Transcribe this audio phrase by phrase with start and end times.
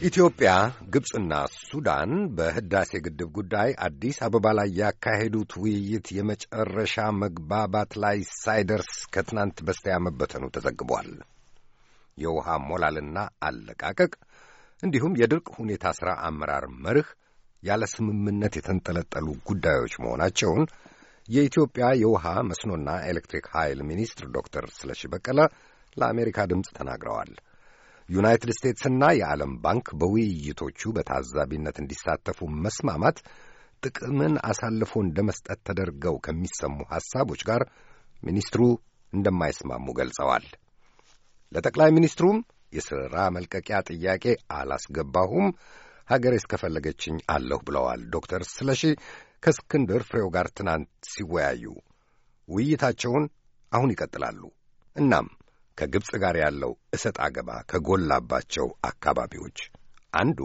[0.00, 0.50] ኢትዮጵያ፣
[0.92, 9.58] ግብፅና ሱዳን በህዳሴ ግድብ ጉዳይ አዲስ አበባ ላይ ያካሄዱት ውይይት የመጨረሻ መግባባት ላይ ሳይደርስ ከትናንት
[9.66, 11.10] በስቲያ መበተኑ ተዘግቧል።
[12.18, 13.16] የውሃ ሞላልና
[13.48, 14.10] አለቃቀቅ
[14.82, 17.10] እንዲሁም የድርቅ ሁኔታ ሥራ አመራር መርህ
[17.62, 20.64] ያለ ስምምነት የተንጠለጠሉ ጉዳዮች መሆናቸውን
[21.28, 25.40] የኢትዮጵያ የውሃ መስኖና ኤሌክትሪክ ኃይል ሚኒስትር ዶክተር ስለሺ በቀለ
[25.96, 27.32] ለአሜሪካ ድምፅ ተናግረዋል።
[28.10, 33.18] ዩናይትድ ስቴትስና የዓለም ባንክ በውይይቶቹ በታዛቢነት እንዲሳተፉ መስማማት
[33.82, 37.62] ጥቅምን አሳልፎ እንደ መስጠት ተደርገው ከሚሰሙ ሐሳቦች ጋር
[38.22, 38.62] ሚኒስትሩ
[39.12, 40.46] እንደማይስማሙ ገልጸዋል።
[41.52, 42.38] ለጠቅላይ ሚኒስትሩም
[42.72, 44.24] የሥራ መልቀቂያ ጥያቄ
[44.58, 45.46] አላስገባሁም፣
[46.08, 48.82] ሀገሬ እስከፈለገችኝ አለሁ ብለዋል ዶክተር ስለሺ
[49.42, 51.64] ከእስክንድር ፍሬው ጋር ትናንት ሲወያዩ
[52.48, 53.24] ውይይታቸውን
[53.72, 54.40] አሁን ይቀጥላሉ።
[54.96, 55.26] እናም
[55.78, 59.58] ከግብፅ ጋር ያለው እሰጥ አገባ ከጎላባቸው አካባቢዎች
[60.20, 60.38] አንዱ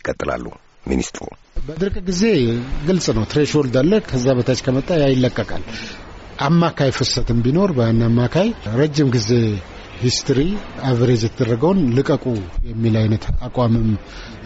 [0.00, 0.44] ይቀጥላሉ
[0.84, 1.24] ሚኒስትሩ።
[1.66, 2.22] በድርቅ ጊዜ
[2.88, 5.62] ግልጽ ነው፣ threshold አለ። ከዛ በታች ከመጣ ያ ይለቀቃል።
[6.46, 8.48] አማካይ ፍሰትም ቢኖር በያን አማካይ
[8.80, 9.30] ረጅም ጊዜ
[10.00, 10.40] history
[10.88, 12.24] average የተደረገውን ልቀቁ
[12.70, 13.88] የሚል አይነት አቋምም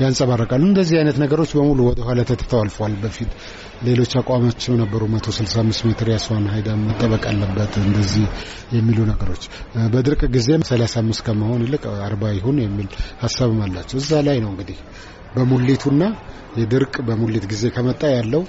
[0.03, 3.33] ያንጸባርቃሉ። እንደዚህ አይነት ነገሮች በሙሉ ወደ ኋላ ተትተው አልፏል። በፊት
[3.81, 8.25] ሌሎች አቋሞችም ነበሩ። 165 ሜትር ያስዋን ሀይዳ መጠበቅ አለበት እንደዚህ
[8.77, 9.45] የሚሉ ነገሮች
[9.93, 12.89] በድርቅ ጊዜም 35 ከመሆን ይልቅ 40 ይሁን የሚል
[13.23, 14.81] ሀሳብም አላቸው። እዛ ላይ ነው እንግዲህ
[15.35, 16.03] በሙሊቱና
[16.61, 18.43] የድርቅ በሙሊት ጊዜ ከመጣ ያለው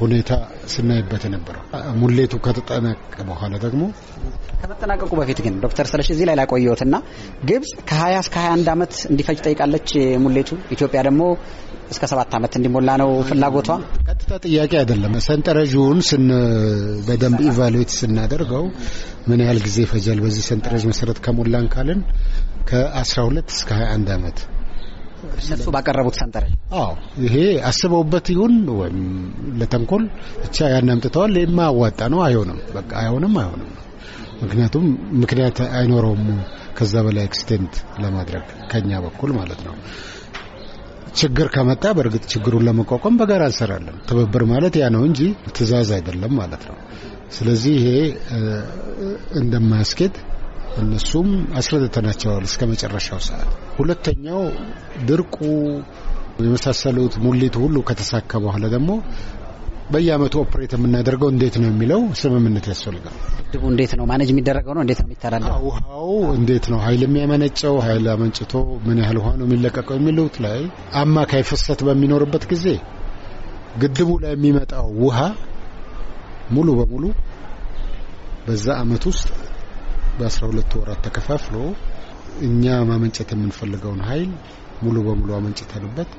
[0.00, 0.30] ሁኔታ
[0.72, 1.62] ስናይበት የነበረው
[2.00, 3.82] ሙሌቱ ከተጠናቀቀ በኋላ ደግሞ
[4.60, 6.96] ከመጠናቀቁ በፊት ግን ዶክተር ስለሺ እዚህ ላይ ላቆየሁትና
[7.48, 9.90] ግብጽ ከ20 እስከ 21 ዓመት እንዲፈጅ ጠይቃለች
[10.24, 11.22] ሙሌቱ። ኢትዮጵያ ደግሞ
[11.90, 13.68] እስከ ሰባት ዓመት እንዲሞላ ነው ፍላጎቷ።
[14.08, 16.24] ቀጥታ ጥያቄ አይደለም። ሰንጠረዥውን ስን
[17.08, 18.64] በደንብ ኢቫሉዌት ስናደርገው
[19.28, 22.02] ምን ያህል ጊዜ ይፈጃል፣ በዚህ ሰንጠረዥ መሰረት ከሞላን ካልን
[22.70, 24.38] ከ12 እስከ 21 ዓመት
[25.40, 26.90] እነሱ ባቀረቡት ሰንጠረዥ። አዎ
[27.24, 27.36] ይሄ
[27.68, 28.98] አስበውበት ይሁን ወይም
[29.60, 30.04] ለተንኮል
[30.42, 33.70] ብቻ ያን አምጥተዋል። የማያዋጣ ነው፣ አይሆንም፣ በቃ አይሆንም፣ አይሆንም።
[34.42, 34.86] ምክንያቱም
[35.20, 36.24] ምክንያት አይኖረውም
[36.78, 39.74] ከዛ በላይ extend ለማድረግ ከኛ በኩል ማለት ነው።
[41.16, 45.20] ችግር ከመጣ በእርግጥ ችግሩን ለመቋቋም በጋራ እንሰራለን። ትብብር ማለት ያ ነው እንጂ
[45.56, 46.76] ትዕዛዝ አይደለም ማለት ነው።
[47.32, 47.88] ስለዚህ ይሄ
[49.40, 50.14] እንደማያስኬድ
[50.80, 51.28] እነሱም
[51.58, 54.42] አስረድተናቸዋል እስከ መጨረሻው ሰዓት። ሁለተኛው
[55.08, 55.36] ድርቁ
[56.40, 58.90] የመሳሰሉት ሙሌቱ ሁሉ ከተሳካ በኋላ ደግሞ
[59.92, 65.00] በየአመቱ operate የምናደርገው እንዴት ነው የሚለው ስምምነት ያስፈልጋል። ግድቡ እንዴት ነው manage የሚደረገው ነው እንዴት
[65.02, 65.60] ነው የሚተላለፈው?
[65.68, 68.54] ውሃው እንዴት ነው ኃይል የሚያመነጨው ኃይል አመንጭቶ
[68.86, 70.60] ምን ያህል ውሃ ነው የሚለቀቀው የሚሉት ላይ
[71.02, 72.66] አማካይ ፍሰት በሚኖርበት ጊዜ
[73.78, 75.18] ግድቡ ላይ የሚመጣው ውሃ
[76.54, 77.04] ሙሉ በሙሉ
[78.46, 79.28] በዛ አመት ውስጥ
[80.18, 81.56] በአስራ ሁለቱ ወራት ተከፋፍሎ
[82.46, 84.30] እኛ ማመንጨት የምንፈልገውን ኃይል
[84.82, 86.10] ሙሉ በሙሉ አመንጭተንበት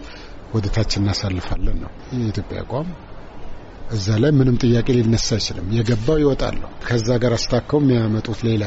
[0.54, 2.90] ወደ ታች እናሳልፋለን ነው የኢትዮጵያ አቋም።
[3.92, 8.66] እዛ ላይ ምንም ጥያቄ ሊነሳ አይችልም። የገባው ይወጣል። ከዛ ጋር አስታከው የሚያመጡት ሌላ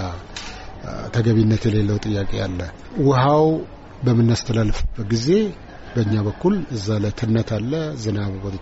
[1.14, 2.60] ተገቢነት የሌለው ጥያቄ አለ።
[3.06, 3.47] ውሃው
[4.04, 5.28] በምናስተላልፍበት ጊዜ
[5.94, 8.56] በእኛ በኩል እዛ ላይ ትነት አለ። ዝናብ ወደ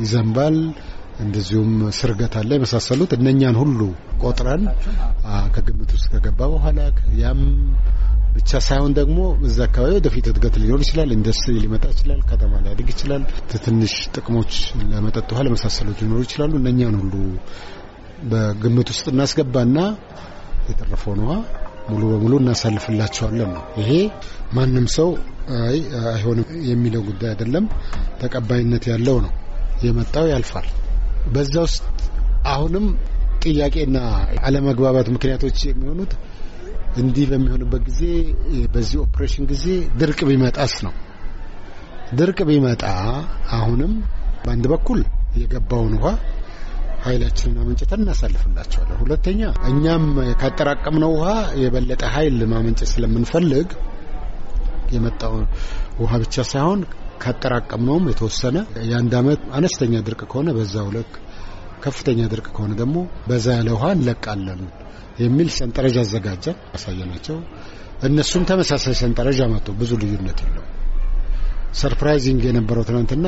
[0.00, 0.56] ይዘንባል።
[1.20, 3.80] እንደዚሁም ስርገት አለ የመሳሰሉት እነኛን ሁሉ
[4.22, 4.62] ቆጥረን
[5.54, 6.78] ከግምት ውስጥ ከገባ በኋላ
[7.20, 7.40] ያም
[8.36, 13.22] ብቻ ሳይሆን ደግሞ እዛ አካባቢ ወደፊት እድገት ሊኖር ይችላል፣ ኢንዱስትሪ ሊመጣ ይችላል፣ ከተማ ሊያድግ ይችላል፣
[13.64, 14.52] ትንሽ ጥቅሞች
[14.90, 17.14] ለመጠጥ ውሃ ለመሳሰሉት ሊኖሩ ይችላሉ። እነኛን ሁሉ
[18.32, 19.78] በግምት ውስጥ እናስገባና
[20.68, 21.34] የተረፈውን ውሃ
[21.90, 23.90] ሙሉ በሙሉ እናሳልፍላቸዋለን ነው። ይሄ
[24.54, 25.08] ማንም ሰው
[25.62, 25.78] አይ
[26.12, 27.64] አይሆንም የሚለው ጉዳይ አይደለም፣
[28.22, 29.32] ተቀባይነት ያለው ነው።
[29.84, 30.66] የመጣው ያልፋል።
[31.32, 31.82] በዛ ውስጥ
[32.52, 32.86] አሁንም
[33.44, 33.98] ጥያቄና
[34.46, 36.12] አለመግባባት ምክንያቶች የሚሆኑት
[36.96, 38.02] እንዲህ በሚሆንበት ጊዜ
[38.74, 39.64] በዚህ ኦፕሬሽን ጊዜ
[40.00, 40.94] ድርቅ ቢመጣስ ነው።
[42.12, 42.82] ድርቅ ቢመጣ
[43.58, 43.92] አሁንም
[44.44, 45.00] በአንድ በኩል
[45.40, 46.08] የገባውን ውሃ
[47.04, 50.04] ኃይላችንን አመንጭተን እናሳልፍላቸዋለን። ሁለተኛ እኛም
[50.42, 51.26] ካጠራቀምነው ውሃ
[51.62, 53.68] የበለጠ ኃይል ማመንጨት ስለምንፈልግ
[54.94, 55.34] የመጣው
[56.02, 56.80] ውሃ ብቻ ሳይሆን
[57.22, 58.56] ካጠራቀምነውም የተወሰነ
[58.88, 61.12] የአንድ አመት አነስተኛ ድርቅ ከሆነ በዛው ልክ፣
[61.84, 62.96] ከፍተኛ ድርቅ ከሆነ ደግሞ
[63.28, 64.62] በዛ ያለ ውሃ እንለቃለን
[65.18, 67.36] የሚል ሰንጠረዥ አዘጋጀን፣ አሳየናቸው።
[68.06, 70.64] እነሱም ተመሳሳይ ሰንጠረዥ አመጡ። ብዙ ልዩነት የለው።
[71.74, 73.26] surprising የነበረው ትናንትና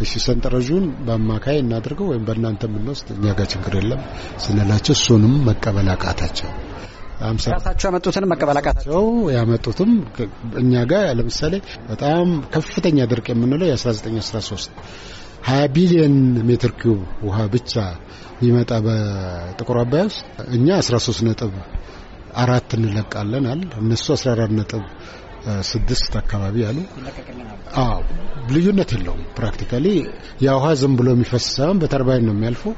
[0.00, 4.00] እሺ ሰንጠረዡን በአማካይ እናድርገው ወይም በእናንተ የምንወስድ እኛ ጋር ችግር የለም
[4.44, 6.50] ስንላቸው እሱንም መቀበል አቃታቸው።
[7.22, 9.90] ራሳቸው ያመጡትን መቀበል አቃታቸው። ያመጡትም
[10.62, 11.54] እኛ ጋር ለምሳሌ
[11.90, 14.78] በጣም ከፍተኛ ድርቅ የምንለው የ1913
[15.48, 16.16] 20 ቢሊዮን
[16.48, 17.74] ሜትር ኪዩብ ውሃ ብቻ
[18.40, 20.20] ቢመጣ በጥቁር አባይ ውስጥ
[20.56, 21.52] እኛ 13 ነጥብ
[22.42, 24.82] አራት እንለቃለን አልን እነሱ 14 ነጥብ
[25.68, 26.78] ስድስት አካባቢ አሉ።
[27.82, 27.98] አዎ
[28.50, 29.86] ልዩነት የለውም። practically
[30.44, 32.74] የውሃ ዝም ብሎ የሚፈስ ሳይሆን በተርባይን ነው የሚያልፈው።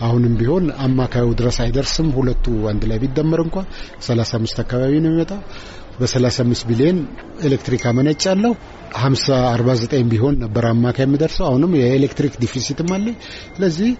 [0.00, 3.66] አሁንም ቢሆን አማካዩ ድረስ አይደርስም። ሁለቱ አንድ ላይ ቢደመር እንኳን
[4.06, 5.40] 35 አካባቢ ነው የሚመጣው።
[6.00, 6.98] በ35 ቢሊዮን
[7.42, 8.52] ኤሌክትሪክ አመነጫለው።
[9.00, 13.06] 50 49 ቢሆን ነበር አማካይ የሚደርሰው። አሁንም የኤሌክትሪክ deficit ም አለ።
[13.50, 13.90] ስለዚህ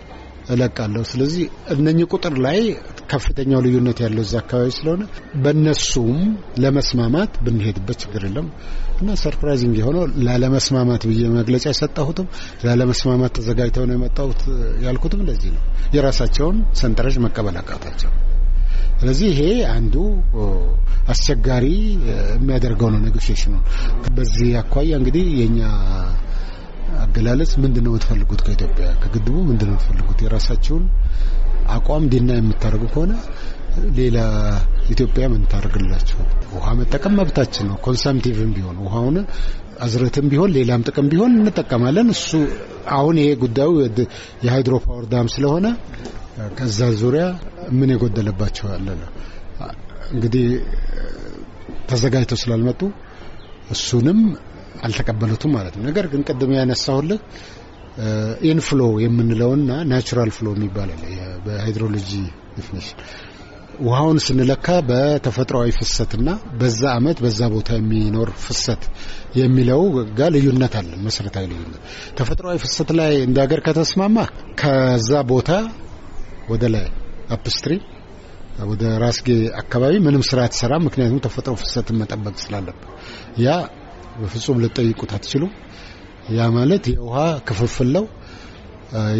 [0.48, 1.44] እለቃለሁ። ስለዚህ
[1.74, 2.58] እነኚህ ቁጥር ላይ
[3.12, 5.02] ከፍተኛው ልዩነት ያለው እዛ አካባቢ ስለሆነ
[5.42, 6.18] በእነሱም
[6.62, 8.48] ለመስማማት ብንሄድበት ችግር የለም
[9.00, 12.28] እና surprising የሆነው ላለመስማማት ብዬ መግለጫ የሰጠሁትም
[12.64, 14.42] ላለመስማማት ተዘጋጅተው ነው የመጣሁት
[14.86, 15.62] ያልኩትም ለዚህ ነው።
[15.96, 18.12] የራሳቸውን ሰንጠረዥ መቀበል አቃታቸው።
[19.00, 19.42] ስለዚህ ይሄ
[19.72, 19.94] አንዱ
[21.12, 21.66] አስቸጋሪ
[22.34, 23.54] የሚያደርገው ነው negotiation ኑ።
[24.16, 25.60] በዚህ አኳያ እንግዲህ የኛ
[27.02, 28.40] አገላለጽ ምንድን ነው የምትፈልጉት?
[28.46, 30.18] ከኢትዮጵያ ከግድቡ ምንድን ነው የምትፈልጉት?
[30.24, 30.84] የራሳቸውን
[31.74, 33.12] አቋም ዲናይ የምታደርጉ ከሆነ
[33.98, 34.18] ሌላ
[34.90, 36.18] ኢትዮጵያ ምን ታደርግላቸው?
[36.54, 39.16] ውሃ መጠቀም መብታችን ነው። consumptive ም ቢሆን ውሃውን
[39.80, 42.30] አዝርተትም ቢሆን ሌላም ጥቅም ቢሆን እንጠቀማለን። እሱ
[42.96, 43.70] አሁን ይሄ ጉዳዩ
[44.44, 45.66] የ hydro power dam ስለሆነ
[46.58, 47.24] ከዛ ዙሪያ
[47.78, 49.10] ምን የጎደለባቸው ያለ ነው
[50.12, 50.46] እንግዲህ
[51.90, 52.80] ተዘጋጅተው ስላልመጡ
[53.70, 54.20] እሱንም
[54.82, 57.20] አልተቀበሉትም ማለት ነው። ነገር ግን ቅድም ያነሳሁልህ
[58.50, 61.02] inflow የምንለውና natural flow የሚባል አለ
[61.44, 62.10] በ hydrology
[62.56, 62.98] definition
[63.82, 66.28] ውሃውን ስንለካ በተፈጥሯዊ ፍሰትና
[66.60, 68.82] በዛ አመት በዛ ቦታ የሚኖር ፍሰት
[69.36, 69.82] የሚለው
[70.18, 71.80] ጋር ልዩነት አለ። መሰረታዊ ልዩነት
[72.18, 74.16] ተፈጥሯዊ ፍሰት ላይ እንደ ሀገር ከተስማማ
[74.60, 75.50] ከዛ ቦታ
[76.52, 76.86] ወደ ላይ
[77.30, 77.82] upstream
[78.70, 79.28] ወደ ራስጌ
[79.60, 82.88] አካባቢ ምንም ስራ አትሰራም። ምክንያቱም ተፈጥሮ ፍሰትን መጠበቅ ስላለበት
[83.40, 83.50] ያ
[84.20, 85.52] በፍጹም ልትጠይቁት አትችሉም።
[86.30, 87.18] ያ ማለት የውሃ
[87.48, 88.04] ክፍፍል ነው።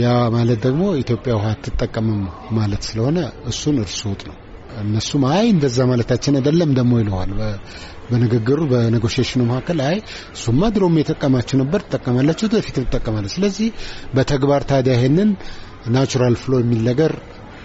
[0.01, 2.23] ያ ማለት ደግሞ ኢትዮጵያ ውሃ አትጠቀምም
[2.53, 3.19] ማለት ስለሆነ
[3.51, 4.37] እሱን እርሱት ነው።
[4.83, 7.33] እነሱም አይ እንደዛ ማለታችን አይደለም ደግሞ ይላሉ።
[8.11, 9.97] በንግግሩ በ negotiation ኑ መካከል አይ
[10.35, 13.69] እሱማ ድሮም የተጠቀማችሁ ነበር ትጠቀማላችሁ፣ በፊት ትጠቀማለች። ስለዚህ
[14.15, 15.31] በተግባር ታዲያ ይሄንን
[15.89, 17.13] natural flow የሚል ነገር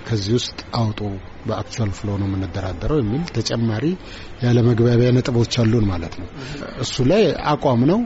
[0.07, 1.00] ከዚህ ውስጥ አውጡ፣
[1.47, 3.86] በ actual flow ነው የምንደራደረው የሚል ተጨማሪ
[4.44, 6.27] ያለ መግባቢያ ነጥቦች አሉን ማለት ነው።
[6.83, 8.00] እሱ ላይ አቋም ነው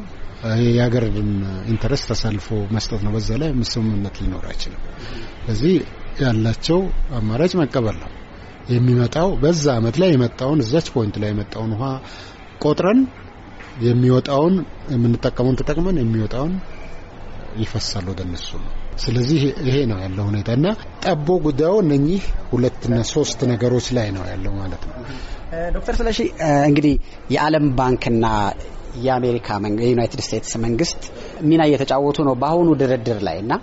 [0.67, 1.31] የሀገርን
[1.71, 4.81] interest አሳልፎ መስጠት ነው። በዛ ላይ ስምምነት ሊኖር አይችልም።
[5.41, 5.75] ስለዚህ
[6.21, 6.79] ያላቸው
[7.17, 8.11] አማራጭ መቀበል ነው።
[8.71, 11.85] የሚመጣው በዛ አመት ላይ የመጣውን እዛች ፖይንት ላይ የመጣውን ውሃ
[12.65, 12.99] ቆጥረን
[13.81, 14.55] የሚወጣውን
[14.93, 16.53] የምንጠቀመውን ተጠቅመን የሚወጣውን
[17.61, 20.67] ይፈሳል ወደ እነሱ ነው። ስለዚህ ይሄ ነው ያለው ሁኔታ እና
[21.05, 24.95] ጠቦ ጉዳዩ እነኚህ ሁለትና ሶስት ነገሮች ላይ ነው ያለው ማለት ነው።
[25.75, 26.19] ዶክተር ስለሺ
[26.67, 26.93] እንግዲህ
[27.33, 28.25] የዓለም ባንክና
[29.01, 29.47] የአሜሪካ
[29.81, 31.01] የዩናይትድ ስቴትስ መንግስት
[31.49, 33.53] ሚና እየተጫወቱ ነው በአሁኑ ድርድር ላይ እና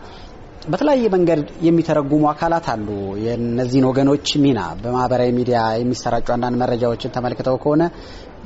[0.68, 2.88] በተለያየ መንገድ የሚተረጉሙ አካላት አሉ።
[3.24, 7.82] የእነዚህን ወገኖች ሚና በማህበራዊ ሚዲያ የሚሰራጩ አንዳንድ መረጃዎችን ተመልክተው ከሆነ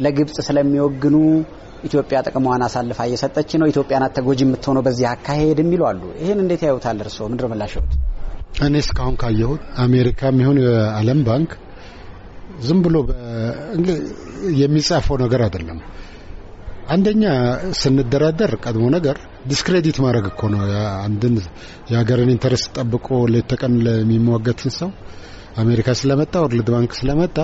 [0.04, 1.16] ለግብጽ ስለሚወግኑ
[1.84, 6.62] ኢትዮጵያ ጥቅሟን አሳልፋ እየሰጠች ነው፣ ኢትዮጵያ ናት ተጎጂ የምትሆነው በዚህ አካሄድ የሚሉ አሉ። ይህን እንዴት
[6.66, 7.24] ያዩታል እርስዎ?
[7.30, 7.92] ምንድን ነው ምላሽዎት?
[8.62, 11.50] እኔ እስካሁን ካየሁት አሜሪካ የሚሆን የዓለም ባንክ
[12.62, 12.96] ዝም ብሎ
[14.60, 15.78] የሚጻፈው ነገር አይደለም።
[16.88, 17.24] አንደኛ
[17.80, 19.16] ስንደራደር ቀድሞ ነገር
[19.48, 20.60] discredit ማድረግ እኮ ነው።
[21.06, 21.34] አንድን
[21.90, 24.90] የሀገርን interest ጠብቆ ሌት ተቀን ለሚሟገትን ሰው
[25.62, 27.38] አሜሪካ ስለመጣ ወርልድ ባንክ ስለመጣ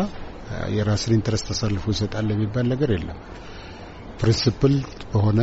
[0.77, 3.19] የራስን interest አሳልፎ ይሰጣል የሚባል ነገር የለም።
[4.21, 4.75] principle
[5.13, 5.41] በሆነ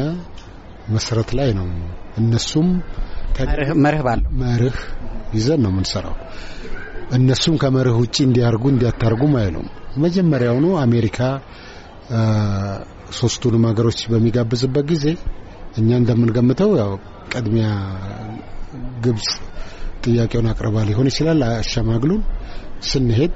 [0.89, 1.67] መሰረት ላይ ነው።
[2.17, 2.67] እነሱም
[3.84, 4.77] መርህ ባለው መርህ
[5.34, 6.15] ይዘን ነው የምንሰራው።
[7.17, 9.67] እነሱም ከመርህ ውጪ እንድታደርጉ እንድታደርጉም አይሉም።
[9.98, 11.20] መጀመሪያውኑ አሜሪካ
[13.20, 15.05] ሶስቱንም ሀገሮች በሚጋብዝበት ጊዜ
[15.77, 16.91] እኛ እንደምንገምተው ያው
[17.34, 17.67] ቅድሚያ
[19.05, 19.29] ግብጽ
[20.05, 22.22] ጥያቄውን አቅርባ ሊሆን ይችላል። አሸማግሉን
[22.90, 23.36] ስንል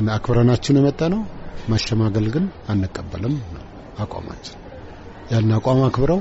[0.00, 1.22] እና አክብረናችሁን የመጣ ነው።
[1.68, 3.34] ማሸማገል ግን አንቀበልም
[3.98, 4.56] አቋማችን።
[5.30, 6.20] ያን አቋም አክብረው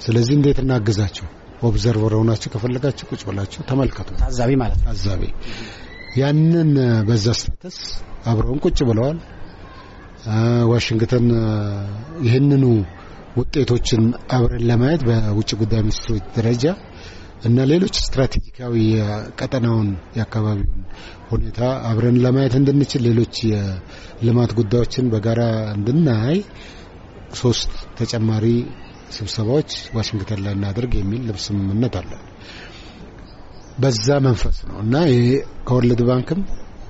[0.00, 1.26] ስለዚህ እንዴት እናግዛችሁ?
[1.62, 5.22] observer ሆናችሁ ከፈለጋችሁ ቁጭ ብላችሁ ተመልከቱ። ታዛቢ ማለት ነው። ታዛቢ
[6.20, 6.70] ያንን
[7.08, 7.76] በዛ ስታተስ
[8.26, 9.18] አብረውን ቁጭ ብለዋል።
[10.70, 11.26] ዋሽንግተን
[12.26, 12.64] ይህንኑ
[13.36, 16.64] ውጤቶችን አብረን ለማየት በውጭ ጉዳይ ሚኒስትሮች ደረጃ
[17.44, 19.86] እና ሌሎች ስትራቴጂካዊ የቀጠናውን
[20.16, 20.80] የአካባቢውን
[21.30, 21.60] ሁኔታ
[21.90, 25.42] አብረን ለማየት እንድንችል ሌሎች የልማት ጉዳዮችን በጋራ
[25.76, 26.38] እንድናይ
[27.34, 28.46] ሶስት ተጨማሪ
[29.10, 32.12] ስብሰባዎች ዋሽንግተን ላይ እናድርግ የሚል ስምምነት አለ።
[33.78, 35.20] በዛ መንፈስ ነው እና ይሄ
[35.68, 36.40] ከወርልድ ባንክም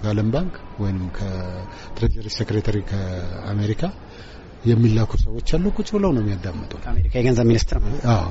[0.03, 3.83] ከዓለም ባንክ ወይም ከ Treasury Secretary ከአሜሪካ
[4.65, 8.25] የሚላኩ ሰዎች አሉ። ቁጭ ብለው ነው የሚያዳምጡት። አሜሪካ የገንዘብ ሚኒስትር ማለት አዎ።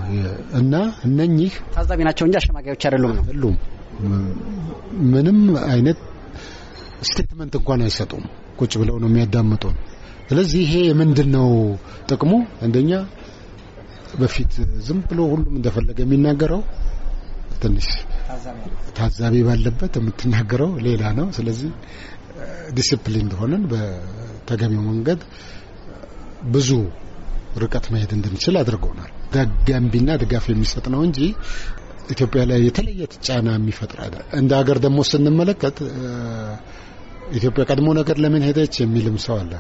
[0.60, 0.74] እና
[1.08, 3.56] እነኚህ ታዛቢ ናቸው እንጂ አሸማጋዮች አይደሉም ነው። አይደሉም።
[5.14, 5.40] ምንም
[5.72, 6.00] አይነት
[7.10, 8.24] statement እንኳን አይሰጡም።
[8.60, 9.76] ቁጭ ብለው ነው የሚያዳምጡን።
[10.30, 11.48] ስለዚህ ይሄ ምንድን ነው
[12.10, 12.32] ጥቅሙ?
[12.66, 12.92] አንደኛ
[14.20, 14.54] በፊት
[14.88, 16.62] ዝም ብሎ ሁሉም እንደፈለገ የሚናገረው
[17.62, 17.88] ትንሽ
[18.98, 21.72] ታዛቢ ባለበት የምትናገረው ሌላ ነው። ስለዚህ
[22.78, 25.22] disciplined ሆነን በተገቢው መንገድ
[26.54, 26.70] ብዙ
[27.64, 29.12] ርቀት መሄድ እንድንችል አድርጎናል።
[29.68, 31.20] ገንቢና ድጋፍ የሚሰጥ ነው እንጂ
[32.14, 35.78] ኢትዮጵያ ላይ የተለየ ጫና የሚፈጥር አይደል። እንደ ሀገር ደግሞ ስንመለከት
[37.38, 39.52] ኢትዮጵያ ቀድሞ ነገር ለምን ሄደች የሚልም ሰው አለ።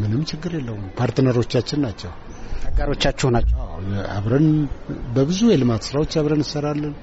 [0.00, 2.12] ምንም ችግር የለውም። partner ኦቻችን ናቸው፣
[2.68, 3.58] አጋሮቻችን ናቸው።
[4.16, 4.46] አብረን
[5.14, 6.94] በብዙ የልማት ስራዎች አብረን እንሰራለን።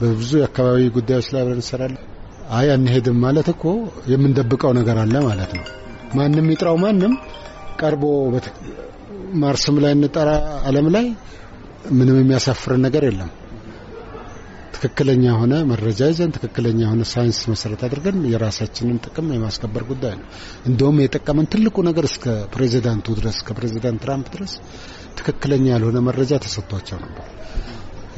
[0.00, 2.02] በብዙ የአካባቢ ጉዳዮች ላይ አብረን እንሰራለን።
[2.50, 3.64] አይ አንሄድም ማለት እኮ
[4.12, 5.64] የምንደብቀው ነገር አለ ማለት ነው።
[6.14, 7.14] ማንም ይጥራው ማንም
[7.80, 8.02] ቀርቦ
[9.36, 10.30] ማርስም ላይ እንጠራ
[10.64, 11.06] ዓለም ላይ
[11.92, 13.30] ምንም የሚያሳፍርን ነገር የለም።
[14.76, 20.26] ትክክለኛ የሆነ መረጃ ይዘን ትክክለኛ የሆነ ሳይንስ መሰረት አድርገን የራሳችንን ጥቅም የማስከበር ጉዳይ ነው።
[20.66, 24.54] እንደውም የጠቀመን ትልቁ ነገር እስከ ፕሬዚዳንቱ ድረስ ከፕሬዚዳንት ትራምፕ ድረስ
[25.20, 27.24] ትክክለኛ ያልሆነ መረጃ ተሰጥቷቸው ነበር።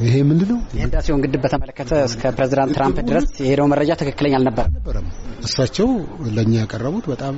[0.01, 0.59] ይሄ ምንድነው?
[0.77, 5.07] የህዳሴውን ግድብ በተመለከተ እስከ ፕሬዚዳንት ትራምፕ ድረስ የሄደው መረጃ ትክክለኛ አልነበረም።
[5.43, 5.89] እሳቸው
[6.37, 7.35] ለእኛ ያቀረቡት በጣም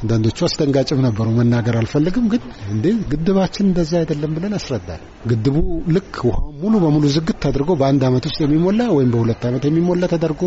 [0.00, 5.56] አንዳንዶቹ አስደንጋጭም ነበሩ። መናገር አልፈልግም፣ ግን እንዴ ግድባችን እንደዛ አይደለም ብለን ያስረዳል። ግድቡ
[5.96, 10.42] ልክ ውሃው ሙሉ በሙሉ ዝግት አድርጎ በአንድ ዓመት ውስጥ የሚሞላ ወይም በሁለት ዓመት የሚሞላ ተደርጎ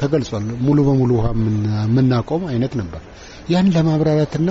[0.00, 1.26] ተገልጿል። ሙሉ በሙሉ ውሃ
[1.84, 3.02] የምናቆም አይነት ነበር።
[3.48, 4.50] ያን ለማብራራትና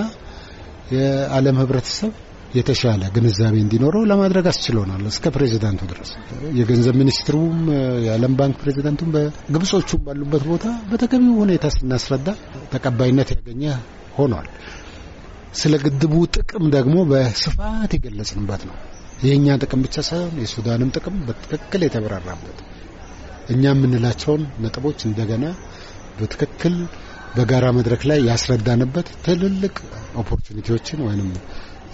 [0.94, 2.12] የዓለም ህብረተሰብ
[2.54, 6.10] የተሻለ ግንዛቤ እንዲኖረው ለማድረግ አስችሎናል። እስከ ፕሬዚዳንቱ ድረስ
[6.58, 7.56] የገንዘብ ሚኒስትሩም
[8.06, 12.28] የዓለም ባንክ ፕሬዚዳንቱም በግብጾቹም ባሉበት ቦታ በተገቢው ሁኔታ ስናስረዳ
[12.74, 13.62] ተቀባይነት ያገኘ
[14.18, 14.48] ሆኗል።
[15.54, 18.76] ስለ ግድቡ ጥቅም ደግሞ በስፋት የገለጽንበት ነው።
[19.24, 22.58] የእኛ ጥቅም ብቻ ሳይሆን የሱዳንም ጥቅም በትክክል የተብራራበት
[23.50, 25.44] እኛ የምንላቸውን ነጥቦች እንደገና
[26.18, 26.74] በትክክል
[27.36, 29.74] በጋራ መድረክ ላይ ያስረዳንበት ትልልቅ
[30.20, 31.30] opportunity ዎችን ወይንም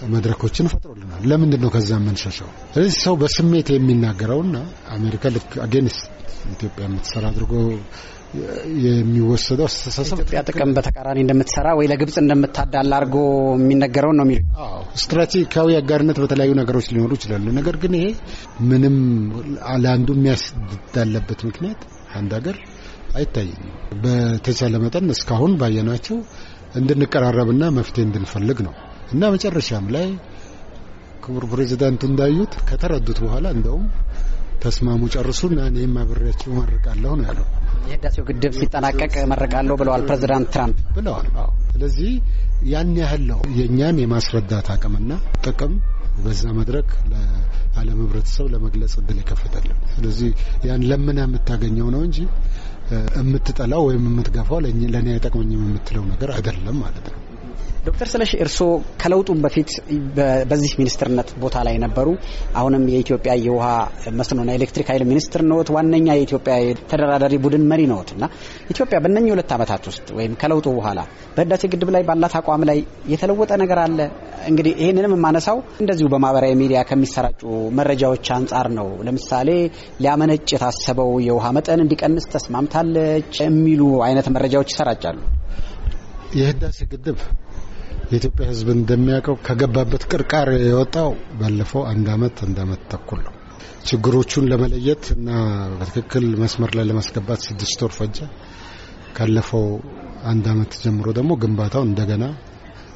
[0.09, 2.47] መድረኮችን ፈጥሮልናል። ለምንድን ነው ከዛ የምንሸሸው?
[2.73, 4.55] ስለዚህ ሰው በስሜት የሚናገረውና
[4.95, 6.03] አሜሪካ ልክ against
[6.51, 7.53] ኢትዮጵያ የምትሰራ አድርጎ
[8.85, 13.15] የሚወሰደው አስተሳሰብ ኢትዮጵያ ጥቅም በተቃራኒ እንደምትሰራ ወይ ለግብጽ እንደምታዳላ አድርጎ
[13.55, 14.41] የሚነገረውን ነው የሚሉ
[15.01, 18.05] ስትራቴጂካዊ አጋርነት በተለያዩ ነገሮች ሊኖሩ ይችላሉ። ነገር ግን ይሄ
[18.69, 18.95] ምንም
[19.83, 21.81] ለአንዱ የሚያስዳለበት ምክንያት
[22.19, 22.57] አንድ ሀገር
[23.15, 23.59] አይታይም።
[24.03, 26.17] በተቻለ መጠን እስካሁን ባየናቸው
[26.75, 28.73] እንድንቀራረብና መፍትሄ እንድንፈልግ ነው
[29.11, 30.07] እና መጨረሻም ላይ
[31.23, 33.85] ክቡር ፕሬዚዳንቱ እንዳዩት ከተረዱት በኋላ እንደውም
[34.63, 37.45] ተስማሙ፣ ጨርሱና እኔም አብሬያቸው መርቃለሁ ነው ያለው።
[37.87, 41.27] የህዳሴው ግድብ ሲጠናቀቅ መርቃለሁ ብለዋል ፕሬዚዳንት ትራምፕ ብለዋል።
[41.71, 42.11] ስለዚህ
[42.71, 45.11] ያን ያህል ነው የእኛን የማስረዳት አቅምና
[45.45, 45.73] ጥቅም
[46.19, 50.29] በዛ መድረክ ለዓለም ህብረተሰብ ለመግለጽ እድል የከፈተልን። ስለዚህ
[50.67, 52.19] ያን ለምና የምታገኘው ነው እንጂ
[53.19, 57.19] የምትጠላው ወይም የምትገፋው ለእኔ አይጠቅመኝም የምትለው ነገር አይደለም ማለት ነው።
[57.81, 58.67] ዶክተር ስለሺ እርስዎ
[59.01, 59.69] ከለውጡም በፊት
[60.49, 62.07] በዚህ ሚኒስትርነት ቦታ ላይ ነበሩ።
[62.55, 63.67] አሁንም የኢትዮጵያ የውሃ
[64.19, 66.55] መስኖና ኤሌክትሪክ ኃይል ሚኒስትር ነዎት። ዋነኛ የኢትዮጵያ
[66.91, 68.23] ተደራዳሪ ቡድን መሪ ነዎት እና
[68.73, 70.99] ኢትዮጵያ በእነኚህ ሁለት ዓመታት ውስጥ ወይም ከለውጡ በኋላ
[71.35, 72.79] በህዳሴ ግድብ ላይ ባላት አቋም ላይ
[73.11, 73.99] የተለወጠ ነገር አለ?
[74.49, 77.41] እንግዲህ ይህንንም የማነሳው እንደዚሁ በማህበራዊ ሚዲያ ከሚሰራጩ
[77.77, 79.49] መረጃዎች አንጻር ነው። ለምሳሌ
[80.01, 85.19] ሊያመነጭ የታሰበው የውሃ መጠን እንዲቀንስ ተስማምታለች የሚሉ አይነት መረጃዎች ይሰራጫሉ።
[86.35, 87.17] የህዳሴ ግድብ
[88.11, 93.33] የኢትዮጵያ ሕዝብ እንደሚያውቀው ከገባበት ቅርቃር የወጣው ባለፈው አንድ አመት አንድ አመት ተኩል ነው።
[93.89, 95.29] ችግሮቹን ለመለየት እና
[95.77, 98.17] በትክክል መስመር ላይ ለማስገባት ስድስት ወር ፈጀ።
[99.17, 99.65] ካለፈው
[100.31, 102.23] አንድ አመት ጀምሮ ደግሞ ግንባታው እንደገና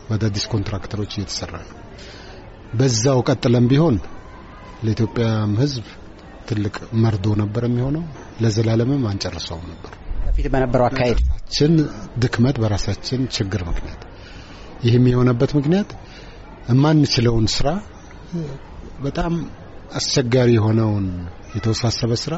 [0.08, 1.78] በአዳዲስ ኮንትራክተሮች እየተሰራ ነው።
[2.74, 3.98] በዛው ቀጥለን ቢሆን
[4.86, 5.86] ለኢትዮጵያም ሕዝብ
[6.50, 8.04] ትልቅ መርዶ ነበር የሚሆነው።
[8.44, 9.94] ለዘላለምም አንጨርሰውም ነበር።
[10.28, 11.20] በፊት በነበረው አካሄድ
[11.56, 11.74] ችን
[12.20, 14.02] ድክመት በራሳችን ችግር ምክንያት
[14.86, 15.90] ይህም የሆነበት ምክንያት
[16.70, 17.68] የማንችለውን ስራ
[19.00, 19.34] በጣም
[19.98, 21.06] አስቸጋሪ የሆነውን
[21.56, 22.36] የተወሳሰበ ስራ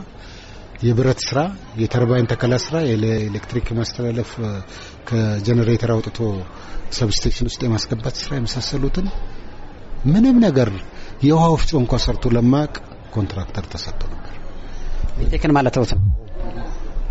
[0.84, 1.40] የብረት ስራ፣
[1.82, 4.32] የተርባይን ተከላ ስራ፣ የኤሌክትሪክ ማስተላለፍ
[5.10, 6.18] ከጀኔሬተር አውጥቶ
[6.98, 9.08] substation ውስጥ የማስገባት ስራ የመሳሰሉትን
[10.08, 10.70] ምንም ነገር
[11.28, 12.74] የውሃ ወፍጮ እንኳ ሰርቶ ለማያውቅ
[13.16, 14.34] contractor ተሰጥቶ ነበር።
[15.32, 15.86] ሜቴክን ማለት ነው።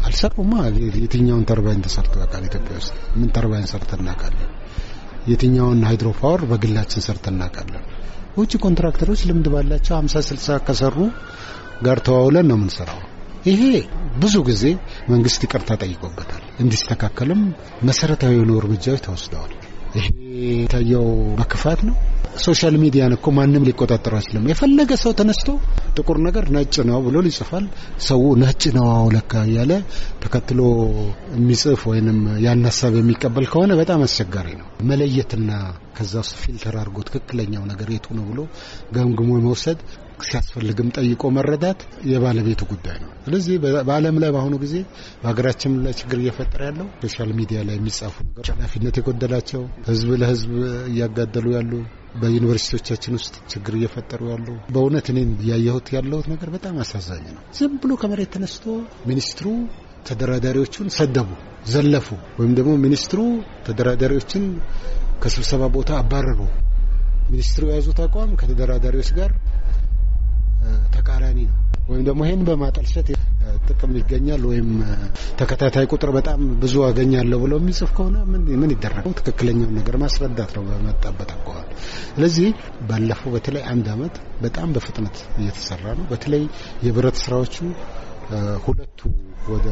[0.06, 0.52] አልሰሩማ።
[0.98, 2.44] የትኛውን ተርባይን ተሰርቶ ያውቃል?
[2.48, 4.50] ኢትዮጵያ ውስጥ ምን ተርባይን ሰርተን እናውቃለን?
[5.26, 7.84] የትኛውን hydro power በግላችን ሰርተን እናውቃለን?
[8.36, 10.96] ውጭ ኮንትራክተሮች ልምድ ባላቸው 50 60 ከሰሩ
[11.86, 13.00] ጋር ተዋውለን ነው የምንሰራው።
[13.46, 13.62] ይሄ
[14.18, 14.64] ብዙ ጊዜ
[15.08, 17.42] መንግስት ይቅርታ ጠይቆበታል። እንዲስተካከልም
[17.82, 19.52] መሰረታዊ የሆኑ እርምጃዎች ተወስደዋል።
[19.96, 20.06] ይሄ
[20.52, 21.06] የታየው
[21.38, 21.96] በክፋት ነው።
[22.44, 25.48] social media ን እኮ ማንም ሊቆጣጠሩ አይችልም። የፈለገ ሰው ተነስቶ
[25.96, 27.64] ጥቁር ነገር ነጭ ነው ብሎ ይጽፋል።
[28.06, 29.72] ሰው ነጭ ነው አዎ ለካ እያለ
[30.22, 30.60] ተከትሎ
[31.36, 35.50] የሚጽፍ ወይንም ያን ሀሳብ የሚቀበል ከሆነ በጣም አስቸጋሪ ነው። መለየትና
[35.96, 38.40] ከዛ ውስጥ filter አድርጎ ትክክለኛው ነገር የቱ ነው ብሎ
[38.96, 39.78] ገምግሞ መውሰድ
[40.26, 41.80] ሲያስፈልግም ጠይቆ መረዳት
[42.10, 43.54] የባለቤቱ ጉዳይ ነው። ስለዚህ
[43.88, 44.74] በዓለም ላይ በአሁኑ ጊዜ
[45.22, 50.52] በሀገራችን ላይ ችግር እየፈጠረ ያለው social media ላይ የሚጻፉ ነገሮች ኃላፊነት የጎደላቸው ህዝብ ለህዝብ
[50.90, 51.72] እያጋደሉ ያሉ
[52.20, 57.92] በዩኒቨርሲቲዎቻችን ውስጥ ችግር እየፈጠሩ ያሉ በእውነት እኔን እያየሁት ያለሁት ነገር በጣም አሳዛኝ ነው። ዝም ብሎ
[58.02, 58.64] ከመሬት ተነስቶ
[59.10, 59.48] ሚኒስትሩ
[60.08, 61.28] ተደራዳሪዎቹን ሰደቡ፣
[61.66, 62.08] ዘለፉ፣
[62.38, 63.20] ወይም ደግሞ ሚኒስትሩ
[63.66, 64.44] ተደራዳሪዎችን
[65.22, 66.40] ከስብሰባ ቦታ አባረሩ።
[67.30, 69.30] ሚኒስትሩ የያዙት አቋም ከተደራዳሪዎች ጋር
[70.96, 71.56] ተቃራኒ ነው።
[71.88, 73.08] ወይም ደግሞ ይህን በማጠልሸት
[73.68, 74.68] ጥቅም ይገኛል ወይም
[75.38, 78.16] ተከታታይ ቁጥር በጣም ብዙ አገኛለሁ ብሎ የሚጽፍ ከሆነ
[78.54, 79.12] ምን ይደረገው?
[79.18, 81.68] ትክክለኛውን ነገር ማስረዳት ነው በመጣበት አኳኋን።
[82.10, 82.48] ስለዚህ
[82.88, 86.44] ባለፈው በተለይ አንድ አመት በጣም በፍጥነት እየተሰራ ነው። በተለይ
[86.86, 87.56] የብረት ስራዎቹ
[88.64, 89.00] ሁለቱ
[89.48, 89.66] ወደ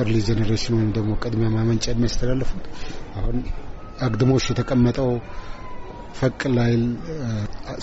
[0.00, 2.66] early generation ወይም ደግሞ ቅድሚያ ማመንጫ የሚያስተላልፉት
[3.18, 3.38] አሁን
[4.00, 5.10] አግድሞሽ የተቀመጠው
[6.18, 6.72] ፈቅ ላይ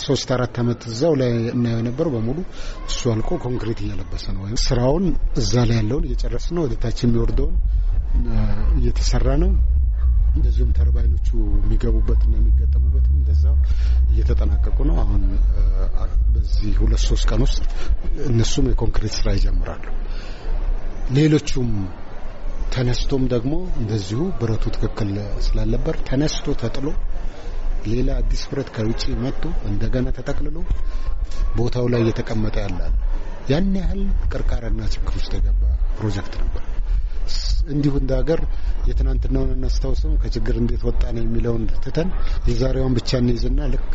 [0.04, 2.38] ሶስት አራት አመት እዛው ላይ እናየው የነበረው በሙሉ
[2.90, 5.06] እሱ አልቆ ኮንክሪት እየለበሰ ነው። ወይም ስራውን
[5.42, 7.56] እዛ ላይ ያለውን እየጨረሰ ነው። ወደ ታች የሚወርደውን
[8.80, 9.52] እየተሰራ ነው።
[10.38, 11.28] እንደዚሁም ተርባይኖቹ
[11.60, 13.56] የሚገቡበትና የሚገጠሙበትም እንደዛው
[14.12, 15.24] እየተጠናቀቁ ነው። አሁን
[16.34, 17.60] በዚህ ሁለት ሶስት ቀን ውስጥ
[18.28, 19.86] እነሱም የኮንክሪት ስራ ይጀምራሉ።
[21.18, 21.70] ሌሎቹም
[22.74, 25.12] ተነስቶም ደግሞ እንደዚሁ ብረቱ ትክክል
[25.46, 26.88] ስላልነበር ተነስቶ ተጥሎ
[27.92, 30.58] ሌላ አዲስ ብረት ከውጭ መጥቶ እንደገና ተጠቅልሎ
[31.58, 32.96] ቦታው ላይ እየተቀመጠ ያላል።
[33.52, 35.62] ያን ያህል ቅርቃርና ችግር ውስጥ የገባ
[35.98, 36.64] ፕሮጀክት ነበር።
[37.70, 38.42] እንዲሁ እንደ ሀገር
[38.90, 42.10] የትናንትናውን እናስታውስም ከችግር እንዴት ወጣ ነው የሚለውን ትተን
[42.50, 43.90] የዛሬዋን ብቻ እንይዝና ልክ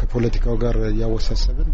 [0.00, 1.70] ከፖለቲካው ጋር እያወሳሰብን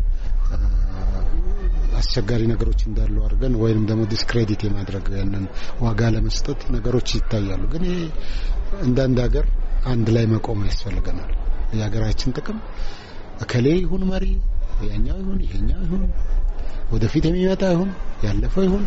[2.00, 5.44] አስቸጋሪ ነገሮች እንዳሉ አድርገን ወይንም ደግሞ discredit የማድረግ ያንን
[5.84, 7.98] ዋጋ ለመስጠት ነገሮች ይታያሉ። ግን ይሄ
[8.86, 9.46] እንደ አንድ ሀገር
[9.86, 11.30] አንድ ላይ መቆም ያስፈልገናል።
[11.72, 12.58] የሀገራችን ጥቅም
[13.40, 14.24] እከሌ ይሁን መሪ
[14.86, 16.02] ያኛው ይሁን ይሄኛው ይሁን
[16.92, 17.90] ወደፊት የሚመጣ ይሁን
[18.24, 18.84] ያለፈው ይሁን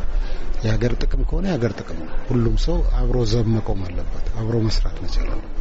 [0.63, 5.27] የሀገር ጥቅም ከሆነ የሀገር ጥቅም ነው። ሁሉም ሰው አብሮ ዘብ መቆም አለበት። አብሮ መስራት መቻል
[5.27, 5.59] አለበት።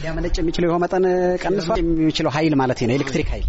[0.00, 1.04] ሊያመነጭ የሚችለው የውሃ መጠን
[1.42, 3.48] ቀንሷል። የሚችለው ኃይል ማለት ነው፣ ኤሌክትሪክ ኃይል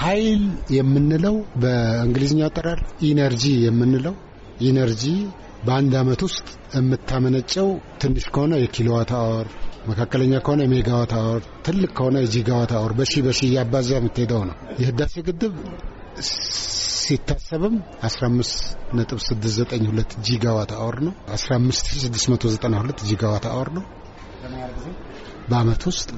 [0.00, 0.42] ኃይል
[0.76, 4.14] የምንለው በእንግሊዝኛ አጠራር energy የምንለው
[4.66, 5.04] energy
[5.66, 7.68] በአንድ አመት ውስጥ የምታመነጨው
[8.02, 9.48] ትንሽ ከሆነ የ kilowatt hour፣
[9.86, 14.56] መካከለኛ ከሆነ የ megawatt hour፣ ትልቅ ከሆነ የ gigawatt hour በሺ በሺ እያባዛ የምትሄደው ነው።
[14.80, 15.54] የህዳሴ ግድብ
[17.00, 17.76] ሲታሰብም
[18.08, 23.84] 15.692 gigawatt hour ነው። 15692 gigawatt hour ነው
[25.48, 26.08] በአመት ውስጥ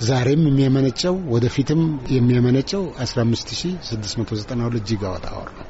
[0.00, 1.80] ዛሬም የሚያመነጨው ወደፊትም
[2.16, 5.66] የሚያመነጨው 15692 gigawatt hour ነው።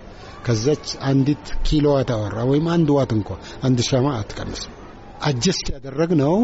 [0.46, 3.28] ከዛች አንዲት kilowatt hour ወይም አንድ ዋት እንኳ
[3.62, 4.72] አንድ ሻማ አትቀንስም።
[5.20, 6.34] adjust ያደረግነው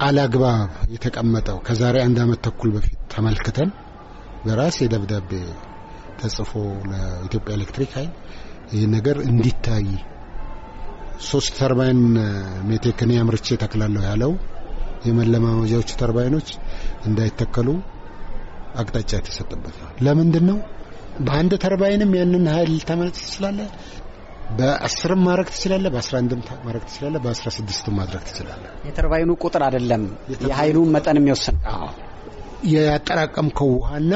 [0.00, 3.70] አላግባብ የተቀመጠው ከዛሬ አንድ አመት ተኩል በፊት ተመልክተን
[4.44, 5.30] በራሴ ደብዳቤ
[6.20, 6.52] ተጽፎ
[6.90, 8.10] ለኢትዮጵያ ኤሌክትሪክ ኃይል
[8.72, 9.86] ይህ ነገር እንዲታይ
[11.28, 12.00] ሶስት ተርባይን
[12.68, 14.32] ሜቴክኔ አምርቼ ተክላለሁ ያለው
[15.08, 16.48] የመለማመጃዎቹ ተርባይኖች
[17.06, 17.68] እንዳይተከሉ
[18.80, 20.58] አቅጣጫ የተሰጠበት ነው። ለምንድን ነው?
[21.20, 23.68] በአንድ ተርባይንም ያንን ኃይል ልታመነጭ ትችላለህ።
[24.58, 30.02] በአስርም ማድረግ ትችላለህ። በአስራ አንድም ማድረግ ትችላለህ። በአስራ ስድስትም ማድረግ ትችላለህ። የተርባይኑ ቁጥር አይደለም
[30.44, 31.58] የኃይሉን መጠን የሚወስን
[32.72, 34.12] ያጠራቀምከው ውሃና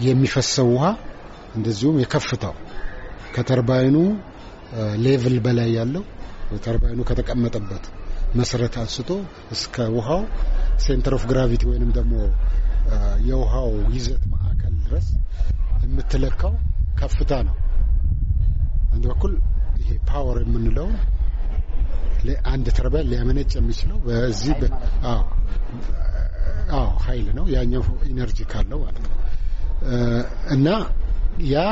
[0.00, 0.84] የሚፈሰው ውሃ
[1.56, 2.54] እንደዚሁም የከፍታው
[3.34, 3.96] ከተርባይኑ
[5.04, 6.04] level በላይ ያለው
[6.64, 7.84] ተርባይኑ ከተቀመጠበት
[8.34, 9.10] መሰረት አንስቶ
[9.54, 10.22] እስከ ውሃው
[10.84, 12.14] center of gravity ወይንም ደግሞ
[13.28, 15.08] የውሃው ይዘት ማዕከል ድረስ
[15.84, 16.54] የምትለካው
[16.96, 17.56] ከፍታ ነው።
[19.00, 19.34] አንድ በኩል
[19.80, 20.88] ይሄ power የምንለው
[22.50, 24.58] አንድ ተርባይን ሊያመነጭ የሚችለው በዚህ
[25.10, 25.20] አዎ
[26.70, 29.14] አዎ ኃይል ነው። ያኛው energy ካለው ማለት ነው።
[30.54, 30.66] እና
[31.52, 31.62] ያ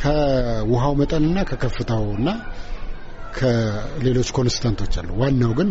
[0.00, 2.28] ከውሃው መጠንና ከከፍታውና
[3.38, 5.70] ከሌሎች constant ኦች አሉ። ዋናው ግን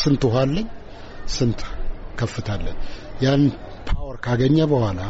[0.00, 0.68] ስንት ውሃ አለኝ፣
[1.36, 1.62] ስንት
[2.20, 2.76] ከፍታ አለኝ።
[3.24, 3.44] ያን
[3.88, 5.00] power ካገኘ በኋላ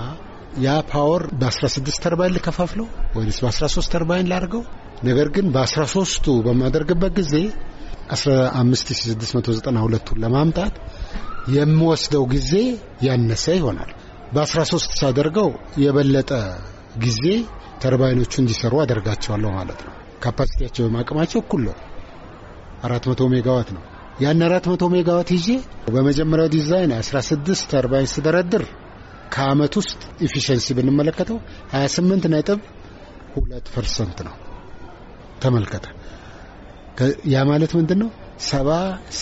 [0.56, 4.62] ያ power በ16 ተርባይን ልከፋፍለው ወይስ በ13 ተርባይን ላድርገው?
[5.04, 7.34] ነገር ግን በ13ቱ በማደርግበት ጊዜ
[8.12, 10.74] 15692ቱን ለማምጣት
[11.48, 12.52] የምወስደው ጊዜ
[13.02, 13.90] ያነሰ ይሆናል።
[14.34, 16.30] በ13 ሳደርገው የበለጠ
[16.98, 17.22] ጊዜ
[17.82, 19.92] ተርባይኖቹ እንዲሰሩ አደርጋቸዋለሁ ማለት ነው።
[20.24, 21.76] capacity ያቸው አቅማቸው እኩል ነው።
[22.86, 23.82] 400 ሜጋዋት ነው።
[24.20, 25.48] ያን 400 ሜጋዋት ይዤ
[25.94, 28.64] በመጀመሪያው ዲዛይን 16 ተርባይን ስደረድር
[29.34, 31.38] ከአመት ውስጥ efficiency ብንመለከተው
[31.74, 32.60] 28 ነጥብ
[33.34, 34.34] ሁለት percent ነው።
[35.42, 35.86] ተመልከተ።
[37.26, 38.10] ያ ማለት ምንድን ነው?
[38.42, 38.68] ሰባ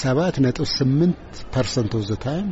[0.00, 1.20] ሰባት ነጥብ ስምንት
[1.54, 2.48] percent of the time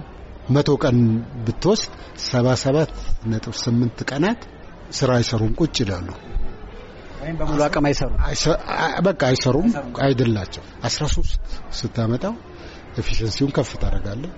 [0.50, 0.98] መቶ ቀን
[1.44, 1.92] ብትወስድ
[2.24, 2.92] ሰባ ሰባት
[3.26, 4.40] ነጥብ ስምንት ቀናት
[4.92, 6.08] ስራ አይሰሩም፣ ቁጭ ይላሉ።
[7.22, 8.18] ወይም በሙሉ አቅም አይሰሩም።
[9.06, 9.68] በቃ አይሰሩም፣
[10.04, 11.34] idle ናቸው። አስራ ሶስት
[11.72, 12.34] ስታመጣው
[12.98, 14.32] efficiency ውን ከፍ ታደርጋለህ።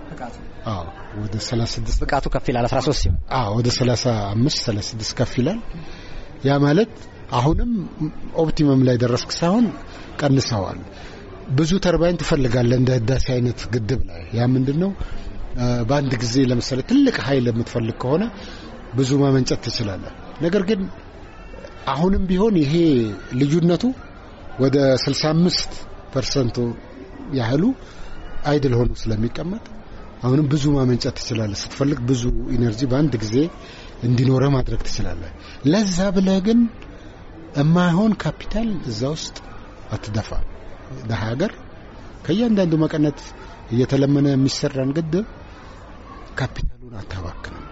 [0.65, 0.83] አዎ
[1.21, 5.59] ወደ 36 ብቃቱ ከፍ ይላል። 13 ሲሆን አዎ ወደ 35 36 ከፍ ይላል።
[6.47, 6.93] ያ ማለት
[7.31, 7.71] አሁንም
[8.35, 9.65] optimum ላይ ደረስክ ሳይሆን
[10.21, 10.79] ቀንሰዋል።
[11.57, 14.91] ብዙ ተርባይን ትፈልጋለህ እንደ ህዳሴ አይነት ግድብ ላይ ያ ምንድን ነው
[15.89, 18.23] በአንድ ጊዜ ለምሳሌ ትልቅ ኃይል የምትፈልግ ከሆነ
[18.95, 20.81] ብዙ ማመንጨት ትችላለህ። ነገር ግን
[21.93, 22.73] አሁንም ቢሆን ይሄ
[23.39, 23.83] ልዩነቱ
[24.59, 25.75] ወደ 65
[26.13, 26.57] percent ኡ
[27.33, 27.63] ያህሉ
[28.45, 29.63] idle ሆኖ ስለሚቀመጥ
[30.23, 32.23] አሁንም ብዙ ማመንጨት ትችላለህ። ስትፈልግ ብዙ
[32.55, 33.35] energy በአንድ ጊዜ
[34.03, 35.31] እንዲኖር ማድረግ ትችላለህ።
[35.65, 36.59] ለዛ ብለህ ግን
[37.57, 39.35] የማይሆን ካፒታል እዛ ውስጥ
[39.91, 40.29] አትደፋ።
[41.09, 41.51] ደሀ ሀገር
[42.25, 43.19] ከእያንዳንዱ መቀነት
[43.71, 45.27] እየተለመነ የሚሰራን ግድብ
[46.39, 47.65] ካፒታሉን አታባክንም።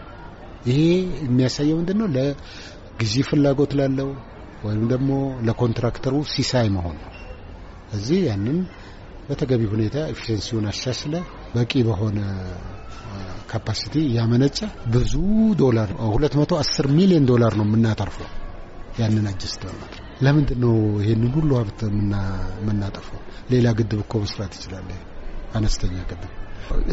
[0.67, 0.79] ይሄ
[1.23, 2.07] የሚያሳየው ምንድን ነው?
[2.15, 4.09] ለግዢ ፍላጎት ላለው
[4.65, 5.11] ወይም ደግሞ
[5.47, 7.09] ለኮንትራክተሩ ሲሳይ መሆን ነው።
[7.93, 8.59] እዚህ ያንን
[9.27, 11.15] በተገቢ ሁኔታ efficiency ውን አሻሽለ
[11.53, 12.19] በቂ በሆነ
[13.51, 14.59] capacity እያመነጨ
[14.93, 15.13] ብዙ
[15.61, 18.29] ዶላር 210 ሚሊዮን ዶላር ነው የምናተርፈው
[18.99, 21.79] ያንን adjust በማድረግ ለምንድን ነው ይሄንን ሁሉ ሀብት
[22.59, 23.19] የምናጠፈው?
[23.51, 24.89] ሌላ ግድብ እኮ መስራት ይችላል።
[25.57, 26.31] አነስተኛ ግድብ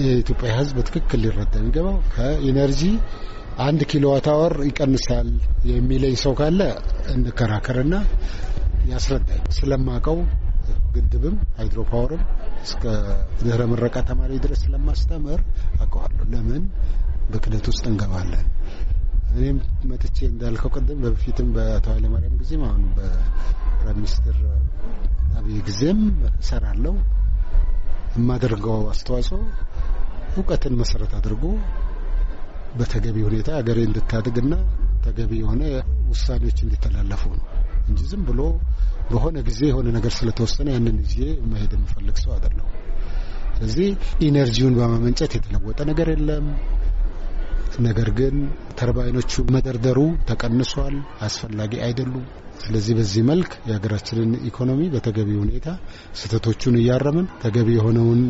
[0.05, 2.83] የኢትዮጵያ ሕዝብ በትክክል ሊረዳ የሚገባው ከ energy
[3.61, 5.29] አንድ kilowatt hour ይቀንሳል
[5.71, 6.61] የሚለኝ ሰው ካለ
[7.15, 7.95] እንከራከርና
[8.91, 10.19] ያስረዳኝ። ስለማቀው
[10.95, 12.23] ግድብም hydro power ም
[12.65, 12.83] እስከ
[13.41, 15.41] ድህረ ምረቃ ተማሪ ድረስ ስለማስተምር
[15.79, 16.65] አውቀዋለሁ። ለምን
[17.33, 18.47] ብክነት ውስጥ እንገባለን?
[19.33, 19.59] እኔም
[19.91, 24.39] መጥቼ እንዳልከው ቅድም በፊትም በአቶ ኃይለማርያም ጊዜም አሁን በ prime minister
[25.39, 26.01] አብይ ጊዜም
[26.35, 26.95] እሰራለሁ።
[28.17, 29.41] የማደርገው አስተዋጽኦ
[30.37, 31.45] እውቀትን መሰረት አድርጎ
[32.79, 34.55] በተገቢ ሁኔታ ሀገሬ እንድታድግና
[35.05, 35.63] ተገቢ የሆነ
[36.11, 37.47] ውሳኔዎች እንዲተላለፉ ነው
[37.91, 38.41] እንጂ ዝም ብሎ
[39.11, 41.17] በሆነ ጊዜ የሆነ ነገር ስለተወሰነ ያንን ይዤ
[41.53, 42.67] መሄድ የምፈልግ ሰው አይደለሁ።
[43.57, 43.89] ስለዚህ
[44.27, 46.47] ኢነርጂውን በማመንጨት የተለወጠ ነገር የለም።
[47.81, 48.37] ነገር ግን
[48.79, 49.99] ተርባይኖቹ መደርደሩ
[50.31, 50.95] ተቀንሷል፣
[51.27, 52.25] አስፈላጊ አይደሉም።
[52.63, 55.69] ስለዚህ በዚህ መልክ የሀገራችንን ኢኮኖሚ በተገቢ ሁኔታ
[56.21, 58.21] ስህተቶቹን እያረምን ተገቢ የሆነውን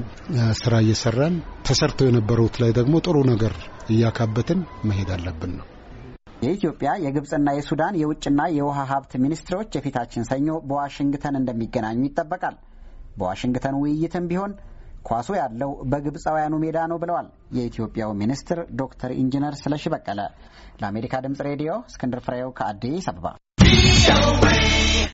[0.60, 1.36] ስራ እየሰራን
[1.68, 3.54] ተሰርተው የነበሩት ላይ ደግሞ ጥሩ ነገር
[3.90, 5.66] እያካበትን መሄድ አለብን ነው።
[6.42, 12.56] የኢትዮጵያ የግብፅና የሱዳን የውጭና የውሃ ሀብት ሚኒስትሮች የፊታችን ሰኞ በዋሽንግተን እንደሚገናኙ ይጠበቃል።
[13.18, 14.52] በዋሽንግተን ውይይትም ቢሆን
[15.08, 20.20] ኳሱ ያለው በግብፃውያኑ ሜዳ ነው ብለዋል የኢትዮጵያው ሚኒስትር ዶክተር ኢንጂነር ስለሺ በቀለ።
[20.80, 23.26] ለአሜሪካ ድምፅ ሬዲዮ እስክንድር ፍሬው ከአዲስ አበባ